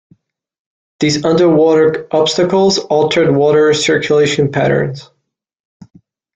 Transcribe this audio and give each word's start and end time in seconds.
These 0.99 1.23
underwater 1.23 2.07
obstacles, 2.09 2.79
altered 2.79 3.29
water 3.35 3.71
circulation 3.75 4.51
patterns. 4.51 5.11